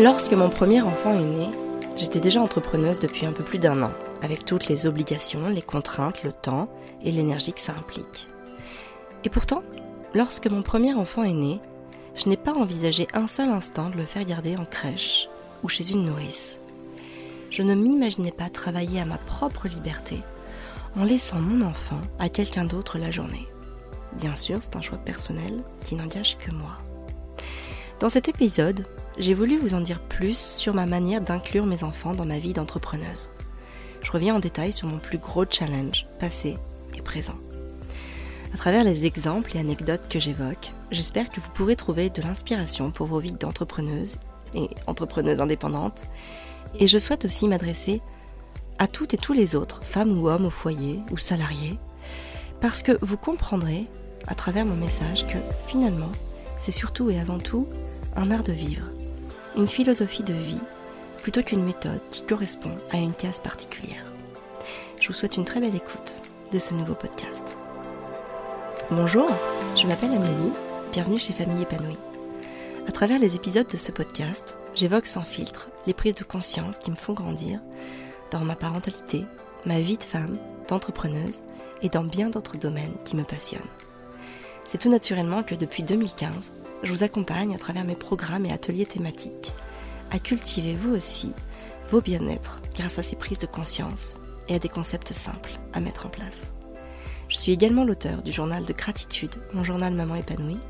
Lorsque 0.00 0.32
mon 0.32 0.48
premier 0.48 0.80
enfant 0.80 1.12
est 1.12 1.24
né, 1.24 1.50
j'étais 1.94 2.20
déjà 2.20 2.40
entrepreneuse 2.40 3.00
depuis 3.00 3.26
un 3.26 3.32
peu 3.32 3.44
plus 3.44 3.58
d'un 3.58 3.82
an, 3.82 3.90
avec 4.22 4.46
toutes 4.46 4.66
les 4.66 4.86
obligations, 4.86 5.50
les 5.50 5.60
contraintes, 5.60 6.22
le 6.22 6.32
temps 6.32 6.70
et 7.02 7.10
l'énergie 7.10 7.52
que 7.52 7.60
ça 7.60 7.74
implique. 7.74 8.26
Et 9.24 9.28
pourtant, 9.28 9.58
lorsque 10.14 10.46
mon 10.46 10.62
premier 10.62 10.94
enfant 10.94 11.22
est 11.22 11.34
né, 11.34 11.60
je 12.14 12.30
n'ai 12.30 12.38
pas 12.38 12.54
envisagé 12.54 13.08
un 13.12 13.26
seul 13.26 13.50
instant 13.50 13.90
de 13.90 13.98
le 13.98 14.06
faire 14.06 14.24
garder 14.24 14.56
en 14.56 14.64
crèche 14.64 15.28
ou 15.62 15.68
chez 15.68 15.90
une 15.90 16.06
nourrice. 16.06 16.60
Je 17.50 17.60
ne 17.60 17.74
m'imaginais 17.74 18.32
pas 18.32 18.48
travailler 18.48 19.02
à 19.02 19.04
ma 19.04 19.18
propre 19.18 19.68
liberté 19.68 20.20
en 20.96 21.04
laissant 21.04 21.40
mon 21.40 21.60
enfant 21.66 22.00
à 22.18 22.30
quelqu'un 22.30 22.64
d'autre 22.64 22.96
la 22.96 23.10
journée. 23.10 23.46
Bien 24.14 24.34
sûr, 24.34 24.60
c'est 24.62 24.76
un 24.76 24.80
choix 24.80 24.96
personnel 24.96 25.62
qui 25.84 25.94
n'engage 25.94 26.38
que 26.38 26.54
moi. 26.54 26.78
Dans 28.00 28.08
cet 28.08 28.28
épisode, 28.28 28.86
j'ai 29.20 29.34
voulu 29.34 29.58
vous 29.58 29.74
en 29.74 29.80
dire 29.80 30.00
plus 30.00 30.38
sur 30.38 30.74
ma 30.74 30.86
manière 30.86 31.20
d'inclure 31.20 31.66
mes 31.66 31.84
enfants 31.84 32.14
dans 32.14 32.24
ma 32.24 32.38
vie 32.38 32.54
d'entrepreneuse. 32.54 33.30
Je 34.02 34.10
reviens 34.10 34.34
en 34.34 34.38
détail 34.38 34.72
sur 34.72 34.88
mon 34.88 34.98
plus 34.98 35.18
gros 35.18 35.44
challenge, 35.48 36.06
passé 36.18 36.56
et 36.96 37.02
présent. 37.02 37.36
À 38.54 38.56
travers 38.56 38.82
les 38.82 39.04
exemples 39.04 39.54
et 39.54 39.60
anecdotes 39.60 40.08
que 40.08 40.18
j'évoque, 40.18 40.72
j'espère 40.90 41.28
que 41.28 41.38
vous 41.38 41.50
pourrez 41.50 41.76
trouver 41.76 42.08
de 42.08 42.22
l'inspiration 42.22 42.90
pour 42.90 43.08
vos 43.08 43.18
vies 43.18 43.34
d'entrepreneuse 43.34 44.16
et 44.54 44.70
entrepreneuse 44.86 45.40
indépendante. 45.40 46.06
Et 46.78 46.86
je 46.86 46.98
souhaite 46.98 47.26
aussi 47.26 47.46
m'adresser 47.46 48.00
à 48.78 48.86
toutes 48.86 49.12
et 49.12 49.18
tous 49.18 49.34
les 49.34 49.54
autres, 49.54 49.84
femmes 49.84 50.18
ou 50.18 50.30
hommes 50.30 50.46
au 50.46 50.50
foyer 50.50 51.00
ou 51.12 51.18
salariés, 51.18 51.78
parce 52.62 52.82
que 52.82 52.96
vous 53.02 53.18
comprendrez 53.18 53.86
à 54.26 54.34
travers 54.34 54.64
mon 54.64 54.76
message 54.76 55.26
que 55.26 55.38
finalement, 55.66 56.10
c'est 56.58 56.70
surtout 56.70 57.10
et 57.10 57.20
avant 57.20 57.38
tout 57.38 57.68
un 58.16 58.30
art 58.30 58.42
de 58.42 58.52
vivre, 58.52 58.86
une 59.56 59.68
philosophie 59.68 60.22
de 60.22 60.32
vie, 60.32 60.60
plutôt 61.22 61.42
qu'une 61.42 61.64
méthode 61.64 62.00
qui 62.10 62.22
correspond 62.24 62.76
à 62.90 62.98
une 62.98 63.14
case 63.14 63.40
particulière. 63.40 64.04
Je 65.00 65.08
vous 65.08 65.12
souhaite 65.12 65.36
une 65.36 65.44
très 65.44 65.60
belle 65.60 65.74
écoute 65.74 66.22
de 66.52 66.58
ce 66.58 66.74
nouveau 66.74 66.94
podcast. 66.94 67.56
Bonjour, 68.90 69.28
je 69.76 69.86
m'appelle 69.86 70.12
Amélie, 70.12 70.52
bienvenue 70.92 71.18
chez 71.18 71.32
Famille 71.32 71.62
épanouie. 71.62 71.98
À 72.88 72.92
travers 72.92 73.18
les 73.18 73.36
épisodes 73.36 73.68
de 73.68 73.76
ce 73.76 73.92
podcast, 73.92 74.58
j'évoque 74.74 75.06
sans 75.06 75.24
filtre 75.24 75.68
les 75.86 75.94
prises 75.94 76.14
de 76.14 76.24
conscience 76.24 76.78
qui 76.78 76.90
me 76.90 76.96
font 76.96 77.12
grandir 77.12 77.60
dans 78.30 78.40
ma 78.40 78.56
parentalité, 78.56 79.24
ma 79.66 79.80
vie 79.80 79.98
de 79.98 80.04
femme, 80.04 80.38
d'entrepreneuse 80.68 81.42
et 81.82 81.88
dans 81.88 82.04
bien 82.04 82.30
d'autres 82.30 82.56
domaines 82.56 82.96
qui 83.04 83.16
me 83.16 83.24
passionnent. 83.24 83.60
C'est 84.64 84.78
tout 84.78 84.88
naturellement 84.88 85.42
que 85.42 85.54
depuis 85.54 85.82
2015, 85.82 86.54
je 86.82 86.92
vous 86.92 87.02
accompagne 87.02 87.54
à 87.54 87.58
travers 87.58 87.84
mes 87.84 87.94
programmes 87.94 88.46
et 88.46 88.52
ateliers 88.52 88.86
thématiques 88.86 89.52
à 90.10 90.18
cultiver 90.18 90.74
vous 90.74 90.94
aussi 90.94 91.34
vos 91.88 92.00
bien-être 92.00 92.60
grâce 92.74 92.98
à 92.98 93.02
ces 93.02 93.16
prises 93.16 93.38
de 93.38 93.46
conscience 93.46 94.20
et 94.48 94.54
à 94.54 94.58
des 94.58 94.68
concepts 94.68 95.12
simples 95.12 95.58
à 95.72 95.80
mettre 95.80 96.06
en 96.06 96.08
place. 96.08 96.52
Je 97.28 97.36
suis 97.36 97.52
également 97.52 97.84
l'auteur 97.84 98.22
du 98.22 98.32
journal 98.32 98.64
de 98.64 98.72
gratitude, 98.72 99.36
mon 99.54 99.64
journal 99.64 99.94
Maman 99.94 100.16
épanouie. 100.16 100.60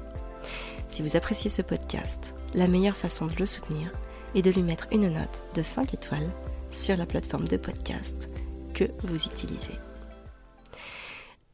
Si 0.88 1.02
vous 1.02 1.16
appréciez 1.16 1.50
ce 1.50 1.62
podcast, 1.62 2.34
la 2.54 2.68
meilleure 2.68 2.96
façon 2.96 3.26
de 3.26 3.36
le 3.36 3.46
soutenir 3.46 3.92
est 4.34 4.42
de 4.42 4.50
lui 4.50 4.62
mettre 4.62 4.86
une 4.92 5.08
note 5.08 5.44
de 5.54 5.62
5 5.62 5.94
étoiles 5.94 6.30
sur 6.70 6.96
la 6.96 7.06
plateforme 7.06 7.48
de 7.48 7.56
podcast 7.56 8.30
que 8.74 8.84
vous 9.04 9.26
utilisez. 9.26 9.78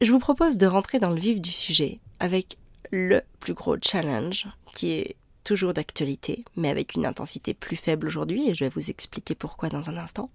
Je 0.01 0.11
vous 0.11 0.19
propose 0.19 0.57
de 0.57 0.67
rentrer 0.67 0.99
dans 0.99 1.09
le 1.09 1.19
vif 1.19 1.41
du 1.41 1.51
sujet 1.51 1.99
avec 2.19 2.57
le 2.91 3.21
plus 3.39 3.53
gros 3.53 3.77
challenge 3.81 4.47
qui 4.73 4.91
est 4.91 5.15
toujours 5.43 5.73
d'actualité, 5.73 6.43
mais 6.55 6.69
avec 6.69 6.95
une 6.95 7.05
intensité 7.05 7.53
plus 7.53 7.77
faible 7.77 8.07
aujourd'hui, 8.07 8.49
et 8.49 8.55
je 8.55 8.65
vais 8.65 8.69
vous 8.69 8.89
expliquer 8.89 9.35
pourquoi 9.35 9.69
dans 9.69 9.89
un 9.89 9.97
instant. 9.97 10.29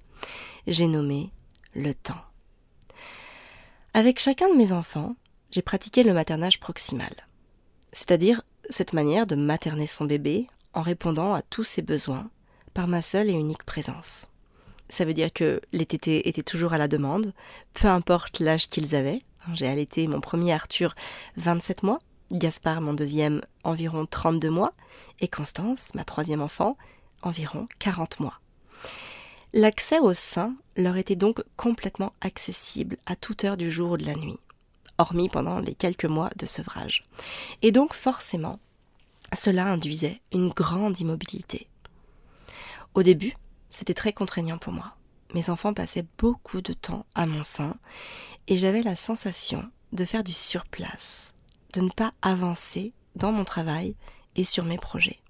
J'ai 0.66 0.86
nommé 0.86 1.30
le 1.74 1.94
temps. 1.94 2.22
Avec 3.94 4.18
chacun 4.18 4.48
de 4.48 4.56
mes 4.56 4.72
enfants, 4.72 5.16
j'ai 5.50 5.60
pratiqué 5.60 6.02
le 6.02 6.14
maternage 6.14 6.60
proximal, 6.60 7.14
c'est-à-dire 7.92 8.42
cette 8.70 8.94
manière 8.94 9.26
de 9.26 9.34
materner 9.34 9.86
son 9.86 10.06
bébé 10.06 10.46
en 10.72 10.80
répondant 10.80 11.34
à 11.34 11.42
tous 11.42 11.64
ses 11.64 11.82
besoins 11.82 12.30
par 12.72 12.88
ma 12.88 13.02
seule 13.02 13.28
et 13.28 13.34
unique 13.34 13.64
présence. 13.64 14.31
Ça 14.92 15.06
veut 15.06 15.14
dire 15.14 15.32
que 15.32 15.62
les 15.72 15.86
tétés 15.86 16.28
étaient 16.28 16.42
toujours 16.42 16.74
à 16.74 16.78
la 16.78 16.86
demande, 16.86 17.32
peu 17.72 17.88
importe 17.88 18.40
l'âge 18.40 18.68
qu'ils 18.68 18.94
avaient. 18.94 19.22
J'ai 19.54 19.66
allaité 19.66 20.06
mon 20.06 20.20
premier 20.20 20.52
Arthur 20.52 20.94
27 21.38 21.82
mois, 21.82 21.98
Gaspard, 22.30 22.82
mon 22.82 22.92
deuxième, 22.92 23.40
environ 23.64 24.04
32 24.04 24.50
mois, 24.50 24.74
et 25.20 25.28
Constance, 25.28 25.94
ma 25.94 26.04
troisième 26.04 26.42
enfant, 26.42 26.76
environ 27.22 27.68
40 27.78 28.20
mois. 28.20 28.38
L'accès 29.54 29.98
au 29.98 30.12
sein 30.12 30.56
leur 30.76 30.98
était 30.98 31.16
donc 31.16 31.42
complètement 31.56 32.12
accessible 32.20 32.98
à 33.06 33.16
toute 33.16 33.44
heure 33.44 33.56
du 33.56 33.70
jour 33.70 33.92
ou 33.92 33.96
de 33.96 34.04
la 34.04 34.14
nuit, 34.14 34.40
hormis 34.98 35.30
pendant 35.30 35.58
les 35.60 35.74
quelques 35.74 36.04
mois 36.04 36.28
de 36.36 36.44
sevrage. 36.44 37.02
Et 37.62 37.72
donc 37.72 37.94
forcément, 37.94 38.60
cela 39.32 39.64
induisait 39.64 40.20
une 40.32 40.50
grande 40.50 41.00
immobilité. 41.00 41.66
Au 42.94 43.02
début, 43.02 43.32
c'était 43.72 43.94
très 43.94 44.12
contraignant 44.12 44.58
pour 44.58 44.72
moi. 44.72 44.94
Mes 45.34 45.50
enfants 45.50 45.74
passaient 45.74 46.06
beaucoup 46.18 46.60
de 46.60 46.74
temps 46.74 47.06
à 47.14 47.26
mon 47.26 47.42
sein 47.42 47.74
et 48.46 48.56
j'avais 48.56 48.82
la 48.82 48.94
sensation 48.94 49.64
de 49.92 50.04
faire 50.04 50.22
du 50.22 50.32
surplace, 50.32 51.34
de 51.72 51.80
ne 51.80 51.90
pas 51.90 52.12
avancer 52.22 52.92
dans 53.16 53.32
mon 53.32 53.44
travail 53.44 53.96
et 54.36 54.44
sur 54.44 54.64
mes 54.64 54.78
projets. 54.78 55.20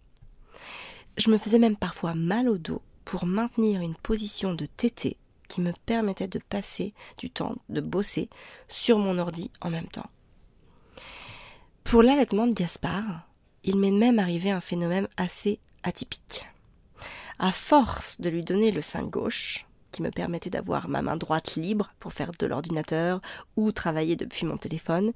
Je 1.16 1.30
me 1.30 1.38
faisais 1.38 1.58
même 1.58 1.76
parfois 1.76 2.14
mal 2.14 2.48
au 2.48 2.58
dos 2.58 2.82
pour 3.04 3.26
maintenir 3.26 3.80
une 3.80 3.94
position 3.94 4.54
de 4.54 4.66
tété 4.66 5.16
qui 5.48 5.60
me 5.60 5.72
permettait 5.86 6.28
de 6.28 6.38
passer 6.38 6.94
du 7.18 7.30
temps 7.30 7.56
de 7.68 7.80
bosser 7.80 8.28
sur 8.68 8.98
mon 8.98 9.18
ordi 9.18 9.50
en 9.60 9.70
même 9.70 9.88
temps. 9.88 10.08
Pour 11.84 12.02
l'allaitement 12.02 12.46
de 12.46 12.54
Gaspard, 12.54 13.28
il 13.62 13.76
m'est 13.78 13.90
même 13.90 14.18
arrivé 14.18 14.50
un 14.50 14.60
phénomène 14.60 15.08
assez 15.16 15.60
atypique. 15.82 16.48
À 17.42 17.50
force 17.50 18.20
de 18.20 18.30
lui 18.30 18.44
donner 18.44 18.70
le 18.70 18.82
sein 18.82 19.02
gauche, 19.02 19.66
qui 19.90 20.00
me 20.00 20.12
permettait 20.12 20.48
d'avoir 20.48 20.88
ma 20.88 21.02
main 21.02 21.16
droite 21.16 21.56
libre 21.56 21.92
pour 21.98 22.12
faire 22.12 22.30
de 22.38 22.46
l'ordinateur 22.46 23.20
ou 23.56 23.72
travailler 23.72 24.14
depuis 24.14 24.46
mon 24.46 24.56
téléphone, 24.56 25.12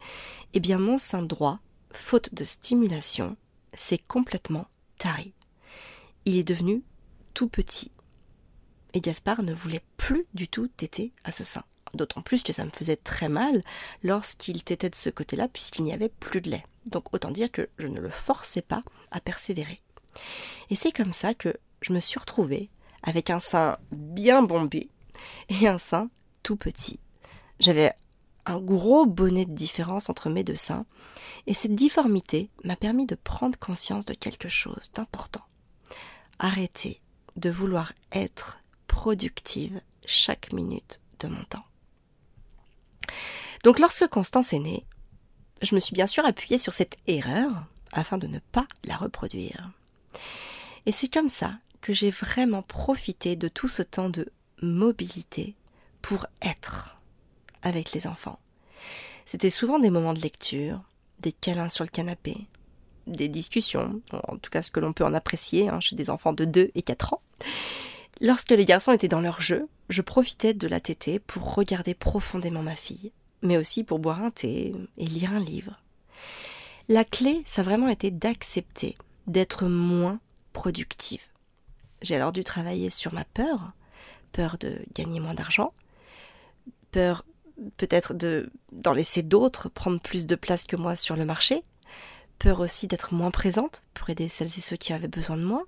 eh 0.53 0.59
bien 0.59 0.77
mon 0.77 0.99
sein 0.99 1.23
droit, 1.23 1.61
faute 1.93 2.35
de 2.35 2.43
stimulation, 2.43 3.37
s'est 3.75 4.03
complètement 4.09 4.67
tari. 4.99 5.35
Il 6.25 6.37
est 6.37 6.43
devenu 6.43 6.83
tout 7.33 7.47
petit. 7.47 7.93
Et 8.93 9.01
Gaspard 9.01 9.45
ne 9.45 9.55
voulait 9.55 9.85
plus 9.97 10.27
du 10.35 10.49
tout 10.49 10.67
téter 10.67 11.13
à 11.23 11.31
ce 11.31 11.45
sein. 11.45 11.63
D'autant 11.95 12.23
plus 12.23 12.43
que 12.43 12.53
ça 12.53 12.65
me 12.65 12.71
faisait 12.71 12.97
très 12.97 13.29
mal 13.29 13.61
lorsqu'il 14.03 14.65
tétait 14.65 14.91
de 14.91 14.97
ce 14.97 15.11
côté-là, 15.11 15.47
puisqu'il 15.47 15.85
n'y 15.85 15.93
avait 15.93 16.09
plus 16.09 16.41
de 16.41 16.51
lait. 16.51 16.67
Donc 16.87 17.15
autant 17.15 17.31
dire 17.31 17.53
que 17.53 17.69
je 17.79 17.87
ne 17.87 18.01
le 18.01 18.11
forçais 18.11 18.63
pas 18.63 18.83
à 19.13 19.21
persévérer. 19.21 19.81
Et 20.71 20.75
c'est 20.75 20.93
comme 20.93 21.13
ça 21.13 21.33
que 21.33 21.55
je 21.81 21.93
me 21.93 22.01
suis 22.01 22.19
retrouvée 22.19 22.71
avec 23.03 23.31
un 23.31 23.41
sein 23.41 23.79
bien 23.93 24.43
bombé 24.43 24.91
et 25.49 25.69
un 25.69 25.79
sein 25.79 26.11
tout 26.43 26.57
petit. 26.57 27.01
J'avais 27.61 27.93
un 28.45 28.61
gros 28.61 29.07
bonnet 29.07 29.45
de 29.45 29.55
différence 29.55 30.09
entre 30.09 30.31
mes 30.31 30.45
deux 30.45 30.57
seins, 30.57 30.87
et 31.47 31.55
cette 31.55 31.75
difformité 31.75 32.51
m'a 32.65 32.77
permis 32.77 33.07
de 33.07 33.17
prendre 33.17 33.59
conscience 33.59 34.07
de 34.07 34.15
quelque 34.15 34.49
chose 34.49 34.91
d'important. 34.95 35.45
Arrêter 36.39 37.01
de 37.37 37.51
vouloir 37.51 37.93
être 38.13 38.61
productive 38.87 39.81
chaque 40.07 40.53
minute 40.53 41.01
de 41.21 41.29
mon 41.29 41.43
temps. 41.45 41.65
Donc 43.65 43.79
lorsque 43.79 44.07
Constance 44.07 44.53
est 44.53 44.59
née, 44.59 44.87
je 45.63 45.75
me 45.75 45.81
suis 45.81 45.95
bien 45.95 46.07
sûr 46.07 46.25
appuyée 46.25 46.59
sur 46.59 46.73
cette 46.73 46.97
erreur 47.07 47.65
afin 47.93 48.19
de 48.19 48.27
ne 48.27 48.39
pas 48.39 48.67
la 48.85 48.97
reproduire. 48.97 49.71
Et 50.85 50.93
c'est 50.93 51.13
comme 51.13 51.29
ça 51.29 51.59
j'ai 51.93 52.11
vraiment 52.11 52.63
profité 52.63 53.37
de 53.37 53.49
tout 53.49 53.69
ce 53.69 53.83
temps 53.83 54.09
de 54.09 54.29
mobilité 54.63 55.55
pour 56.03 56.27
être 56.43 56.99
avec 57.63 57.93
les 57.93 58.07
enfants. 58.07 58.39
C'était 59.25 59.51
souvent 59.51 59.79
des 59.79 59.91
moments 59.91 60.15
de 60.15 60.21
lecture, 60.21 60.81
des 61.21 61.33
câlins 61.33 61.69
sur 61.69 61.85
le 61.85 61.91
canapé, 61.91 62.37
des 63.07 63.29
discussions, 63.29 64.01
en 64.13 64.37
tout 64.37 64.51
cas 64.51 64.63
ce 64.63 64.71
que 64.71 64.81
l'on 64.81 64.93
peut 64.93 65.05
en 65.05 65.15
apprécier 65.15 65.69
hein, 65.69 65.81
chez 65.81 65.97
des 65.97 66.11
enfants 66.11 66.33
de 66.33 66.45
2 66.45 66.71
et 66.75 66.83
4 66.83 67.15
ans. 67.15 67.23
Lorsque 68.21 68.51
les 68.51 68.65
garçons 68.65 68.93
étaient 68.93 69.09
dans 69.09 69.21
leur 69.21 69.41
jeu, 69.41 69.69
je 69.89 70.03
profitais 70.03 70.55
de 70.55 70.69
la 70.69 70.81
tétée 70.81 71.19
pour 71.19 71.55
regarder 71.55 71.95
profondément 71.95 72.63
ma 72.63 72.77
fille, 72.77 73.13
mais 73.43 73.57
aussi 73.57 73.85
pour 73.85 73.99
boire 73.99 74.23
un 74.23 74.31
thé 74.31 74.75
et 74.97 75.07
lire 75.07 75.33
un 75.33 75.41
livre. 75.41 75.81
La 76.89 77.05
clé, 77.05 77.43
ça 77.45 77.61
a 77.61 77.65
vraiment 77.65 77.89
été 77.89 78.11
d'accepter 78.11 78.97
d'être 79.27 79.67
moins 79.67 80.21
productive. 80.53 81.23
J'ai 82.03 82.17
alors 82.17 82.33
dû 82.33 82.45
travailler 82.45 82.91
sur 82.91 83.15
ma 83.15 83.25
peur, 83.25 83.73
peur 84.33 84.59
de 84.59 84.79
gagner 84.95 85.21
moins 85.21 85.35
d'argent, 85.35 85.73
peur 86.93 87.25
peut-être 87.77 88.13
de 88.15 88.51
d'en 88.73 88.93
laisser 88.93 89.23
d'autres 89.23 89.69
prendre 89.69 90.01
plus 90.01 90.27
de 90.27 90.35
place 90.35 90.65
que 90.65 90.77
moi 90.77 90.95
sur 90.95 91.17
le 91.17 91.25
marché, 91.25 91.63
peur 92.39 92.61
aussi 92.61 92.87
d'être 92.87 93.15
moins 93.15 93.31
présente 93.31 93.83
pour 93.95 94.11
aider 94.11 94.29
celles 94.29 94.49
et 94.49 94.61
ceux 94.61 94.77
qui 94.77 94.93
avaient 94.93 95.09
besoin 95.09 95.37
de 95.37 95.45
moi. 95.45 95.65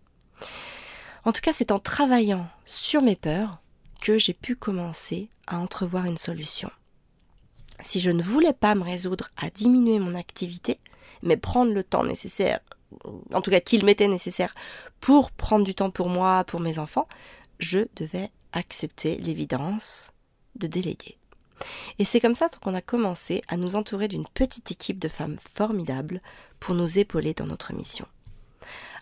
En 1.25 1.33
tout 1.33 1.41
cas, 1.41 1.53
c'est 1.53 1.73
en 1.73 1.79
travaillant 1.79 2.47
sur 2.67 3.03
mes 3.03 3.17
peurs 3.17 3.61
que 4.01 4.19
j'ai 4.19 4.35
pu 4.35 4.55
commencer 4.57 5.29
à 5.47 5.59
entrevoir 5.59 6.05
une 6.05 6.19
solution. 6.19 6.71
Si 7.81 8.01
je 8.01 8.11
ne 8.11 8.23
voulais 8.23 8.53
pas 8.53 8.75
me 8.75 8.85
résoudre 8.85 9.31
à 9.37 9.51
diminuer 9.51 9.99
mon 9.99 10.15
activité, 10.15 10.79
mais 11.23 11.37
prendre 11.37 11.73
le 11.73 11.85
temps 11.85 12.05
nécessaire, 12.05 12.61
en 13.33 13.41
tout 13.41 13.51
cas 13.51 13.61
qu'il 13.61 13.85
m'était 13.85 14.09
nécessaire 14.09 14.55
pour 15.01 15.31
prendre 15.31 15.65
du 15.65 15.75
temps 15.75 15.91
pour 15.91 16.09
moi, 16.09 16.45
pour 16.45 16.61
mes 16.61 16.79
enfants, 16.79 17.09
je 17.59 17.81
devais 17.97 18.31
accepter 18.53 19.17
l'évidence 19.17 20.13
de 20.57 20.67
déléguer. 20.67 21.19
Et 21.99 22.05
c'est 22.05 22.21
comme 22.21 22.37
ça 22.37 22.49
qu'on 22.61 22.75
a 22.75 22.81
commencé 22.81 23.43
à 23.49 23.57
nous 23.57 23.75
entourer 23.75 24.09
d'une 24.09 24.27
petite 24.27 24.71
équipe 24.71 24.99
de 24.99 25.09
femmes 25.09 25.39
formidables 25.39 26.23
pour 26.61 26.75
nous 26.75 26.99
épauler 26.99 27.35
dans 27.35 27.47
notre 27.47 27.75
mission. 27.75 28.07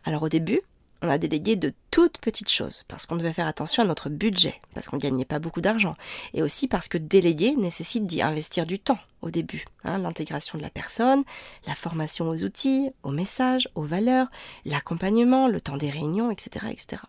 Alors 0.04 0.22
au 0.22 0.28
début, 0.28 0.60
on 1.02 1.08
a 1.08 1.18
délégué 1.18 1.56
de 1.56 1.72
toutes 1.90 2.18
petites 2.18 2.50
choses, 2.50 2.84
parce 2.88 3.06
qu'on 3.06 3.16
devait 3.16 3.32
faire 3.32 3.46
attention 3.46 3.82
à 3.82 3.86
notre 3.86 4.08
budget, 4.08 4.60
parce 4.74 4.88
qu'on 4.88 4.96
ne 4.96 5.00
gagnait 5.00 5.24
pas 5.24 5.38
beaucoup 5.38 5.60
d'argent, 5.60 5.94
et 6.34 6.42
aussi 6.42 6.68
parce 6.68 6.88
que 6.88 6.98
déléguer 6.98 7.54
nécessite 7.56 8.06
d'y 8.06 8.22
investir 8.22 8.66
du 8.66 8.78
temps 8.78 8.98
au 9.22 9.30
début. 9.30 9.64
Hein, 9.84 9.98
l'intégration 9.98 10.58
de 10.58 10.62
la 10.62 10.70
personne, 10.70 11.24
la 11.66 11.74
formation 11.74 12.28
aux 12.28 12.44
outils, 12.44 12.90
aux 13.02 13.10
messages, 13.10 13.68
aux 13.74 13.82
valeurs, 13.82 14.28
l'accompagnement, 14.64 15.48
le 15.48 15.60
temps 15.60 15.76
des 15.76 15.90
réunions, 15.90 16.30
etc. 16.30 16.66
etc. 16.70 17.02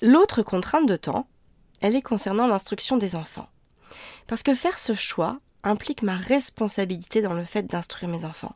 L'autre 0.00 0.42
contrainte 0.42 0.88
de 0.88 0.96
temps, 0.96 1.26
elle 1.80 1.96
est 1.96 2.02
concernant 2.02 2.46
l'instruction 2.46 2.96
des 2.96 3.14
enfants. 3.14 3.48
Parce 4.26 4.42
que 4.42 4.54
faire 4.54 4.78
ce 4.78 4.94
choix 4.94 5.38
implique 5.64 6.02
ma 6.02 6.16
responsabilité 6.16 7.22
dans 7.22 7.34
le 7.34 7.44
fait 7.44 7.62
d'instruire 7.64 8.10
mes 8.10 8.24
enfants. 8.24 8.54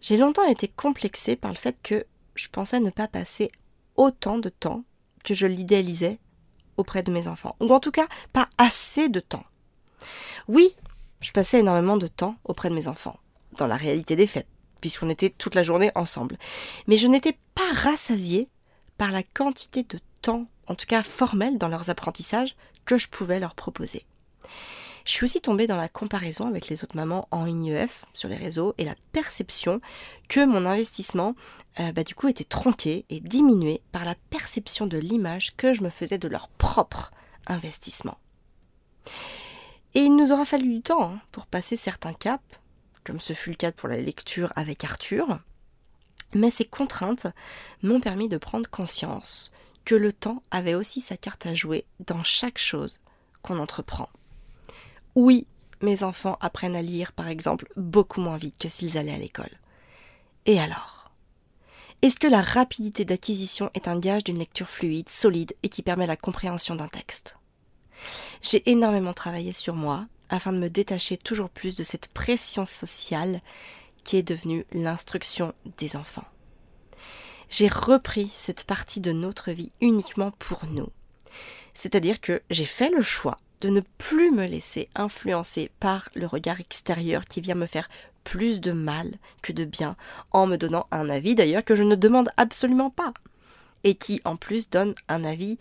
J'ai 0.00 0.16
longtemps 0.16 0.46
été 0.46 0.68
complexée 0.68 1.36
par 1.36 1.50
le 1.50 1.56
fait 1.56 1.76
que 1.82 2.04
je 2.34 2.48
pensais 2.48 2.80
ne 2.80 2.90
pas 2.90 3.08
passer 3.08 3.50
autant 3.96 4.38
de 4.38 4.48
temps 4.48 4.84
que 5.24 5.34
je 5.34 5.46
l'idéalisais 5.46 6.18
auprès 6.76 7.02
de 7.02 7.12
mes 7.12 7.28
enfants. 7.28 7.56
Ou 7.60 7.68
en 7.72 7.80
tout 7.80 7.90
cas, 7.90 8.06
pas 8.32 8.48
assez 8.58 9.08
de 9.08 9.20
temps. 9.20 9.44
Oui, 10.48 10.74
je 11.20 11.32
passais 11.32 11.60
énormément 11.60 11.96
de 11.96 12.06
temps 12.06 12.36
auprès 12.44 12.68
de 12.68 12.74
mes 12.74 12.88
enfants, 12.88 13.18
dans 13.56 13.66
la 13.66 13.76
réalité 13.76 14.16
des 14.16 14.26
faits, 14.26 14.46
puisqu'on 14.80 15.08
était 15.08 15.30
toute 15.30 15.54
la 15.54 15.62
journée 15.62 15.90
ensemble. 15.94 16.36
Mais 16.86 16.96
je 16.96 17.06
n'étais 17.06 17.38
pas 17.54 17.72
rassasiée 17.72 18.48
par 18.98 19.10
la 19.10 19.22
quantité 19.22 19.82
de 19.84 19.98
temps, 20.20 20.46
en 20.66 20.74
tout 20.74 20.86
cas 20.86 21.02
formel, 21.02 21.58
dans 21.58 21.68
leurs 21.68 21.90
apprentissages 21.90 22.56
que 22.84 22.98
je 22.98 23.08
pouvais 23.08 23.40
leur 23.40 23.54
proposer. 23.54 24.04
Je 25.04 25.12
suis 25.12 25.24
aussi 25.24 25.40
tombée 25.42 25.66
dans 25.66 25.76
la 25.76 25.90
comparaison 25.90 26.48
avec 26.48 26.68
les 26.68 26.82
autres 26.82 26.96
mamans 26.96 27.28
en 27.30 27.46
IEF 27.46 28.06
sur 28.14 28.30
les 28.30 28.36
réseaux 28.36 28.74
et 28.78 28.84
la 28.84 28.94
perception 29.12 29.82
que 30.28 30.44
mon 30.44 30.64
investissement 30.64 31.34
euh, 31.78 31.92
bah, 31.92 32.04
du 32.04 32.14
coup 32.14 32.28
était 32.28 32.44
tronqué 32.44 33.04
et 33.10 33.20
diminué 33.20 33.82
par 33.92 34.06
la 34.06 34.14
perception 34.30 34.86
de 34.86 34.96
l'image 34.96 35.56
que 35.56 35.74
je 35.74 35.82
me 35.82 35.90
faisais 35.90 36.16
de 36.16 36.28
leur 36.28 36.48
propre 36.48 37.10
investissement. 37.46 38.16
Et 39.92 40.00
il 40.00 40.16
nous 40.16 40.32
aura 40.32 40.46
fallu 40.46 40.72
du 40.72 40.80
temps 40.80 41.10
hein, 41.10 41.20
pour 41.32 41.46
passer 41.46 41.76
certains 41.76 42.14
caps, 42.14 42.42
comme 43.04 43.20
ce 43.20 43.34
fut 43.34 43.50
le 43.50 43.56
cas 43.56 43.72
pour 43.72 43.90
la 43.90 43.98
lecture 43.98 44.54
avec 44.56 44.84
Arthur, 44.84 45.38
mais 46.34 46.50
ces 46.50 46.64
contraintes 46.64 47.26
m'ont 47.82 48.00
permis 48.00 48.30
de 48.30 48.38
prendre 48.38 48.68
conscience 48.70 49.52
que 49.84 49.94
le 49.94 50.14
temps 50.14 50.42
avait 50.50 50.74
aussi 50.74 51.02
sa 51.02 51.18
carte 51.18 51.44
à 51.44 51.54
jouer 51.54 51.84
dans 52.06 52.22
chaque 52.22 52.58
chose 52.58 53.00
qu'on 53.42 53.58
entreprend. 53.58 54.08
Oui, 55.14 55.46
mes 55.80 56.02
enfants 56.02 56.38
apprennent 56.40 56.76
à 56.76 56.82
lire, 56.82 57.12
par 57.12 57.28
exemple, 57.28 57.68
beaucoup 57.76 58.20
moins 58.20 58.36
vite 58.36 58.58
que 58.58 58.68
s'ils 58.68 58.98
allaient 58.98 59.14
à 59.14 59.18
l'école. 59.18 59.60
Et 60.46 60.58
alors? 60.58 61.12
Est-ce 62.02 62.18
que 62.18 62.26
la 62.26 62.42
rapidité 62.42 63.04
d'acquisition 63.04 63.70
est 63.74 63.88
un 63.88 63.98
gage 63.98 64.24
d'une 64.24 64.38
lecture 64.38 64.68
fluide, 64.68 65.08
solide 65.08 65.54
et 65.62 65.68
qui 65.68 65.82
permet 65.82 66.06
la 66.06 66.16
compréhension 66.16 66.74
d'un 66.74 66.88
texte? 66.88 67.38
J'ai 68.42 68.68
énormément 68.70 69.14
travaillé 69.14 69.52
sur 69.52 69.74
moi 69.74 70.06
afin 70.28 70.52
de 70.52 70.58
me 70.58 70.68
détacher 70.68 71.16
toujours 71.16 71.48
plus 71.48 71.76
de 71.76 71.84
cette 71.84 72.08
pression 72.08 72.66
sociale 72.66 73.40
qui 74.04 74.16
est 74.16 74.22
devenue 74.22 74.66
l'instruction 74.72 75.54
des 75.78 75.96
enfants. 75.96 76.26
J'ai 77.48 77.68
repris 77.68 78.30
cette 78.34 78.64
partie 78.64 79.00
de 79.00 79.12
notre 79.12 79.52
vie 79.52 79.72
uniquement 79.80 80.32
pour 80.32 80.66
nous. 80.66 80.88
C'est-à-dire 81.72 82.20
que 82.20 82.42
j'ai 82.50 82.64
fait 82.64 82.90
le 82.90 83.02
choix 83.02 83.36
de 83.64 83.70
ne 83.70 83.80
plus 83.96 84.30
me 84.30 84.46
laisser 84.46 84.90
influencer 84.94 85.70
par 85.80 86.10
le 86.14 86.26
regard 86.26 86.60
extérieur 86.60 87.24
qui 87.24 87.40
vient 87.40 87.54
me 87.54 87.64
faire 87.64 87.88
plus 88.22 88.60
de 88.60 88.72
mal 88.72 89.10
que 89.40 89.52
de 89.52 89.64
bien, 89.64 89.96
en 90.32 90.46
me 90.46 90.56
donnant 90.56 90.86
un 90.90 91.08
avis 91.08 91.34
d'ailleurs 91.34 91.64
que 91.64 91.74
je 91.74 91.82
ne 91.82 91.94
demande 91.94 92.28
absolument 92.36 92.90
pas, 92.90 93.14
et 93.82 93.94
qui 93.94 94.20
en 94.26 94.36
plus 94.36 94.68
donne 94.68 94.94
un 95.08 95.24
avis 95.24 95.58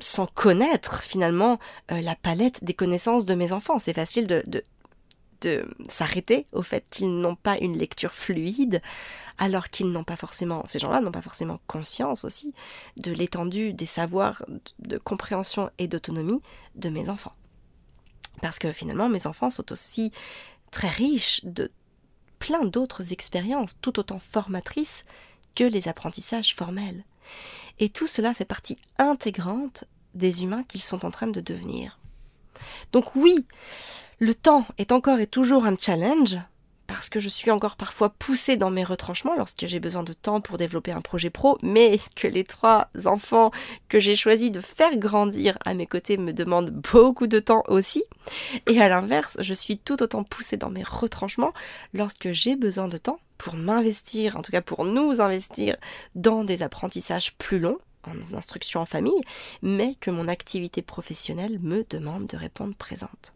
sans 0.00 0.26
connaître 0.26 1.04
finalement 1.04 1.60
euh, 1.92 2.00
la 2.00 2.16
palette 2.16 2.64
des 2.64 2.74
connaissances 2.74 3.26
de 3.26 3.36
mes 3.36 3.52
enfants. 3.52 3.78
C'est 3.78 3.94
facile 3.94 4.26
de, 4.26 4.42
de 4.48 4.64
s'arrêter 5.88 6.46
au 6.52 6.62
fait 6.62 6.84
qu'ils 6.90 7.18
n'ont 7.18 7.36
pas 7.36 7.58
une 7.58 7.76
lecture 7.76 8.12
fluide, 8.12 8.80
alors 9.38 9.68
qu'ils 9.68 9.90
n'ont 9.90 10.04
pas 10.04 10.16
forcément, 10.16 10.64
ces 10.66 10.78
gens-là 10.78 11.00
n'ont 11.00 11.12
pas 11.12 11.22
forcément 11.22 11.60
conscience 11.66 12.24
aussi 12.24 12.54
de 12.96 13.12
l'étendue 13.12 13.72
des 13.72 13.86
savoirs 13.86 14.44
de 14.78 14.98
compréhension 14.98 15.70
et 15.78 15.88
d'autonomie 15.88 16.40
de 16.76 16.88
mes 16.88 17.08
enfants. 17.08 17.34
Parce 18.42 18.58
que 18.58 18.72
finalement, 18.72 19.08
mes 19.08 19.26
enfants 19.26 19.50
sont 19.50 19.72
aussi 19.72 20.12
très 20.70 20.88
riches 20.88 21.44
de 21.44 21.70
plein 22.38 22.64
d'autres 22.64 23.12
expériences, 23.12 23.76
tout 23.80 23.98
autant 23.98 24.18
formatrices 24.18 25.04
que 25.54 25.64
les 25.64 25.88
apprentissages 25.88 26.54
formels. 26.54 27.04
Et 27.78 27.88
tout 27.88 28.06
cela 28.06 28.34
fait 28.34 28.44
partie 28.44 28.78
intégrante 28.98 29.84
des 30.14 30.44
humains 30.44 30.64
qu'ils 30.64 30.82
sont 30.82 31.04
en 31.04 31.10
train 31.10 31.26
de 31.26 31.40
devenir. 31.40 31.98
Donc 32.92 33.16
oui, 33.16 33.46
le 34.18 34.34
temps 34.34 34.66
est 34.78 34.92
encore 34.92 35.18
et 35.18 35.26
toujours 35.26 35.66
un 35.66 35.76
challenge, 35.78 36.38
parce 36.86 37.08
que 37.08 37.20
je 37.20 37.28
suis 37.28 37.50
encore 37.50 37.76
parfois 37.76 38.10
poussée 38.10 38.56
dans 38.56 38.70
mes 38.70 38.84
retranchements 38.84 39.34
lorsque 39.36 39.66
j'ai 39.66 39.80
besoin 39.80 40.02
de 40.02 40.12
temps 40.12 40.40
pour 40.40 40.58
développer 40.58 40.92
un 40.92 41.00
projet 41.00 41.30
pro, 41.30 41.58
mais 41.62 41.98
que 42.14 42.28
les 42.28 42.44
trois 42.44 42.88
enfants 43.06 43.50
que 43.88 43.98
j'ai 43.98 44.14
choisi 44.14 44.50
de 44.50 44.60
faire 44.60 44.96
grandir 44.96 45.58
à 45.64 45.74
mes 45.74 45.86
côtés 45.86 46.16
me 46.16 46.32
demandent 46.32 46.70
beaucoup 46.70 47.26
de 47.26 47.40
temps 47.40 47.64
aussi. 47.68 48.04
Et 48.66 48.80
à 48.80 48.88
l'inverse, 48.88 49.38
je 49.40 49.54
suis 49.54 49.78
tout 49.78 50.02
autant 50.02 50.24
poussée 50.24 50.56
dans 50.56 50.70
mes 50.70 50.82
retranchements 50.82 51.54
lorsque 51.94 52.32
j'ai 52.32 52.56
besoin 52.56 52.88
de 52.88 52.98
temps 52.98 53.18
pour 53.38 53.54
m'investir, 53.54 54.36
en 54.36 54.42
tout 54.42 54.52
cas 54.52 54.62
pour 54.62 54.84
nous 54.84 55.20
investir 55.20 55.76
dans 56.14 56.44
des 56.44 56.62
apprentissages 56.62 57.34
plus 57.36 57.58
longs, 57.58 57.78
en 58.04 58.36
instruction 58.36 58.80
en 58.80 58.86
famille, 58.86 59.22
mais 59.62 59.96
que 60.00 60.10
mon 60.10 60.28
activité 60.28 60.82
professionnelle 60.82 61.58
me 61.60 61.84
demande 61.88 62.26
de 62.26 62.36
répondre 62.36 62.74
présente. 62.76 63.34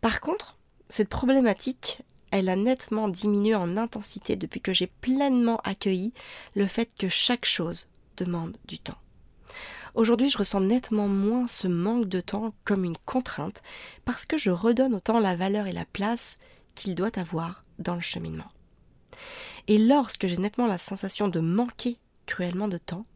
Par 0.00 0.20
contre, 0.20 0.56
cette 0.88 1.08
problématique, 1.08 2.02
elle 2.30 2.48
a 2.48 2.56
nettement 2.56 3.08
diminué 3.08 3.54
en 3.54 3.76
intensité 3.76 4.36
depuis 4.36 4.60
que 4.60 4.72
j'ai 4.72 4.86
pleinement 4.86 5.58
accueilli 5.64 6.12
le 6.54 6.66
fait 6.66 6.94
que 6.96 7.08
chaque 7.08 7.44
chose 7.44 7.88
demande 8.16 8.56
du 8.66 8.78
temps. 8.78 8.98
Aujourd'hui, 9.94 10.30
je 10.30 10.38
ressens 10.38 10.60
nettement 10.60 11.08
moins 11.08 11.48
ce 11.48 11.66
manque 11.66 12.08
de 12.08 12.20
temps 12.20 12.54
comme 12.64 12.84
une 12.84 12.98
contrainte 12.98 13.62
parce 14.04 14.26
que 14.26 14.38
je 14.38 14.50
redonne 14.50 14.94
au 14.94 15.00
temps 15.00 15.18
la 15.18 15.34
valeur 15.34 15.66
et 15.66 15.72
la 15.72 15.86
place 15.86 16.38
qu'il 16.74 16.94
doit 16.94 17.18
avoir 17.18 17.64
dans 17.78 17.94
le 17.94 18.00
cheminement. 18.00 18.50
Et 19.66 19.78
lorsque 19.78 20.26
j'ai 20.26 20.36
nettement 20.36 20.66
la 20.66 20.78
sensation 20.78 21.28
de 21.28 21.40
manquer 21.40 21.98
cruellement 22.26 22.68
de 22.68 22.78
temps, 22.78 23.06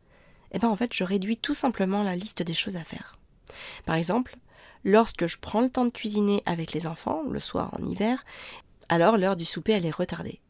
eh 0.53 0.59
ben 0.59 0.69
en 0.69 0.77
fait, 0.77 0.93
je 0.93 1.05
réduis 1.05 1.37
tout 1.37 1.55
simplement 1.55 2.03
la 2.03 2.17
liste 2.17 2.43
des 2.43 2.55
choses 2.55 2.77
à 2.77 2.85
faire. 2.85 3.19
Par 3.85 3.95
exemple, 3.95 4.37
lorsque 4.85 5.27
je 5.27 5.39
prends 5.39 5.61
le 5.61 5.71
temps 5.71 5.85
de 5.85 5.91
cuisiner 5.91 6.43
avec 6.47 6.73
les 6.73 6.87
enfants, 6.87 7.23
le 7.31 7.41
soir 7.41 7.75
en 7.79 7.85
hiver, 7.85 8.25
alors 8.89 9.17
l'heure 9.17 9.37
du 9.37 9.45
souper 9.45 9.73
elle 9.73 9.87
est 9.87 9.91
retardée. 9.91 10.41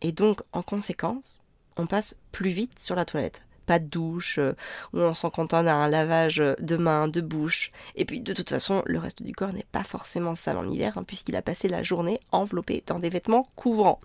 Et 0.00 0.12
donc, 0.12 0.40
en 0.52 0.62
conséquence, 0.62 1.40
on 1.76 1.86
passe 1.86 2.16
plus 2.32 2.50
vite 2.50 2.78
sur 2.78 2.94
la 2.94 3.04
toilette 3.04 3.43
pas 3.64 3.78
de 3.78 3.86
douche, 3.86 4.38
euh, 4.38 4.54
on 4.92 5.14
s'en 5.14 5.30
contente 5.30 5.66
à 5.66 5.74
un 5.74 5.88
lavage 5.88 6.36
de 6.36 6.76
mains, 6.76 7.08
de 7.08 7.20
bouche. 7.20 7.72
Et 7.96 8.04
puis 8.04 8.20
de 8.20 8.32
toute 8.32 8.50
façon, 8.50 8.82
le 8.86 8.98
reste 8.98 9.22
du 9.22 9.34
corps 9.34 9.52
n'est 9.52 9.66
pas 9.70 9.84
forcément 9.84 10.34
sale 10.34 10.58
en 10.58 10.68
hiver, 10.68 10.98
hein, 10.98 11.04
puisqu'il 11.04 11.36
a 11.36 11.42
passé 11.42 11.68
la 11.68 11.82
journée 11.82 12.20
enveloppé 12.32 12.82
dans 12.86 12.98
des 12.98 13.08
vêtements 13.08 13.46
couvrants. 13.56 14.00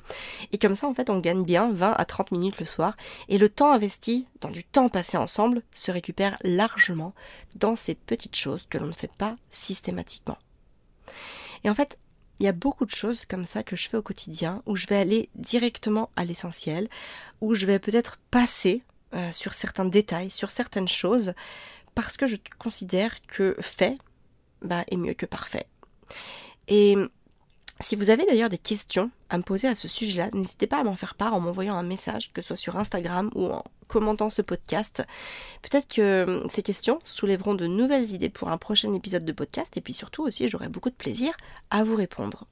Et 0.51 0.57
comme 0.57 0.75
ça, 0.75 0.87
en 0.87 0.93
fait, 0.93 1.09
on 1.09 1.19
gagne 1.19 1.43
bien 1.43 1.71
20 1.71 1.91
à 1.91 2.05
30 2.05 2.31
minutes 2.31 2.59
le 2.59 2.65
soir, 2.65 2.95
et 3.27 3.37
le 3.37 3.49
temps 3.49 3.71
investi 3.71 4.27
dans 4.41 4.51
du 4.51 4.63
temps 4.63 4.89
passé 4.89 5.17
ensemble 5.17 5.61
se 5.71 5.91
récupère 5.91 6.37
largement 6.43 7.13
dans 7.55 7.75
ces 7.75 7.95
petites 7.95 8.35
choses 8.35 8.67
que 8.69 8.77
l'on 8.77 8.87
ne 8.87 8.91
fait 8.91 9.11
pas 9.11 9.35
systématiquement. 9.49 10.37
Et 11.63 11.69
en 11.69 11.75
fait, 11.75 11.97
il 12.39 12.45
y 12.45 12.49
a 12.49 12.53
beaucoup 12.53 12.85
de 12.85 12.91
choses 12.91 13.25
comme 13.25 13.45
ça 13.45 13.63
que 13.63 13.75
je 13.75 13.89
fais 13.89 13.97
au 13.97 14.01
quotidien 14.01 14.63
où 14.65 14.75
je 14.75 14.87
vais 14.87 14.97
aller 14.97 15.29
directement 15.35 16.09
à 16.15 16.23
l'essentiel, 16.23 16.89
où 17.41 17.53
je 17.53 17.65
vais 17.65 17.79
peut-être 17.79 18.17
passer 18.31 18.81
euh, 19.13 19.31
sur 19.31 19.53
certains 19.53 19.85
détails, 19.85 20.29
sur 20.29 20.51
certaines 20.51 20.87
choses, 20.87 21.33
parce 21.95 22.17
que 22.17 22.27
je 22.27 22.37
considère 22.59 23.21
que 23.27 23.55
fait 23.59 23.97
bah, 24.61 24.83
est 24.89 24.97
mieux 24.97 25.13
que 25.13 25.25
parfait. 25.25 25.65
Et 26.67 26.95
Si 27.81 27.95
vous 27.95 28.09
avez 28.09 28.25
d'ailleurs 28.25 28.49
des 28.49 28.57
questions 28.57 29.09
à 29.29 29.37
me 29.37 29.43
poser 29.43 29.67
à 29.67 29.75
ce 29.75 29.87
sujet-là, 29.87 30.29
n'hésitez 30.33 30.67
pas 30.67 30.79
à 30.79 30.83
m'en 30.83 30.95
faire 30.97 31.15
part 31.15 31.33
en 31.33 31.39
m'envoyant 31.39 31.75
un 31.75 31.83
message, 31.83 32.33
que 32.33 32.41
ce 32.41 32.47
soit 32.47 32.55
sur 32.57 32.75
Instagram 32.75 33.31
ou 33.35 33.45
en 33.45 33.63
commentant 33.87 34.29
ce 34.29 34.41
podcast. 34.41 35.03
Peut-être 35.61 35.87
que 35.87 36.43
ces 36.49 36.61
questions 36.61 36.99
soulèveront 37.05 37.55
de 37.55 37.67
nouvelles 37.67 38.13
idées 38.13 38.29
pour 38.29 38.49
un 38.49 38.57
prochain 38.57 38.93
épisode 38.93 39.23
de 39.23 39.31
podcast 39.31 39.77
et 39.77 39.81
puis 39.81 39.93
surtout 39.93 40.23
aussi 40.23 40.49
j'aurai 40.49 40.67
beaucoup 40.67 40.89
de 40.89 40.95
plaisir 40.95 41.35
à 41.69 41.83
vous 41.83 41.95
répondre. 41.95 42.47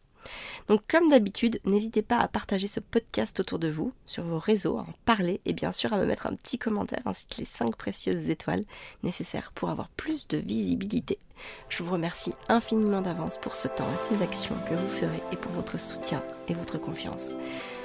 Donc 0.67 0.81
comme 0.87 1.09
d'habitude, 1.09 1.59
n'hésitez 1.65 2.01
pas 2.01 2.17
à 2.17 2.27
partager 2.27 2.67
ce 2.67 2.79
podcast 2.79 3.39
autour 3.39 3.59
de 3.59 3.69
vous, 3.69 3.93
sur 4.05 4.23
vos 4.23 4.39
réseaux, 4.39 4.77
à 4.77 4.81
en 4.81 4.93
parler 5.05 5.41
et 5.45 5.53
bien 5.53 5.71
sûr 5.71 5.93
à 5.93 5.97
me 5.97 6.05
mettre 6.05 6.27
un 6.27 6.35
petit 6.35 6.57
commentaire 6.57 7.01
ainsi 7.05 7.25
que 7.25 7.37
les 7.37 7.45
5 7.45 7.75
précieuses 7.75 8.29
étoiles 8.29 8.63
nécessaires 9.03 9.51
pour 9.53 9.69
avoir 9.69 9.89
plus 9.89 10.27
de 10.27 10.37
visibilité. 10.37 11.19
Je 11.69 11.83
vous 11.83 11.91
remercie 11.91 12.33
infiniment 12.49 13.01
d'avance 13.01 13.37
pour 13.37 13.55
ce 13.55 13.67
temps 13.67 13.87
et 13.93 14.15
ces 14.15 14.21
actions 14.23 14.55
que 14.69 14.75
vous 14.75 14.87
ferez 14.87 15.21
et 15.31 15.37
pour 15.37 15.51
votre 15.51 15.77
soutien 15.77 16.23
et 16.47 16.53
votre 16.53 16.77
confiance. 16.77 17.35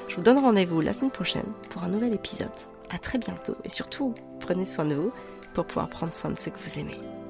Je 0.09 0.17
vous 0.17 0.23
donne 0.23 0.39
rendez-vous 0.39 0.81
la 0.81 0.93
semaine 0.93 1.11
prochaine 1.11 1.53
pour 1.71 1.85
un 1.85 1.89
nouvel 1.89 2.15
épisode. 2.15 2.51
A 2.91 2.99
très 2.99 3.19
bientôt 3.19 3.57
et 3.65 3.71
surtout, 3.71 4.15
prenez 4.41 4.65
soin 4.65 4.85
de 4.85 4.95
vous 4.95 5.13
pour 5.55 5.67
pouvoir 5.67 5.89
prendre 5.89 6.13
soin 6.13 6.31
de 6.31 6.39
ceux 6.39 6.51
que 6.51 6.59
vous 6.59 6.79
aimez. 6.79 7.22